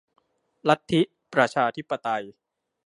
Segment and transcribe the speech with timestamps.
[0.69, 1.01] ลัทธิ
[1.33, 2.23] ประชาธิปไตย